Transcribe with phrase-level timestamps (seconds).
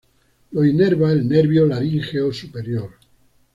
[0.49, 2.89] Lo inerva el nervio laríngeo superior.